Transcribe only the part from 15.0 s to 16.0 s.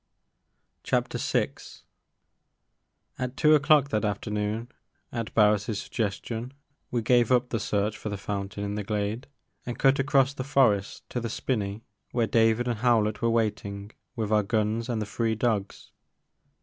three dogs.